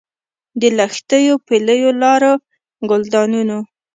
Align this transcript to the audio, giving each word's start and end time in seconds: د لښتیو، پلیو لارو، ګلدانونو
د 0.59 0.61
لښتیو، 0.77 1.35
پلیو 1.45 1.91
لارو، 2.01 2.33
ګلدانونو 2.89 3.57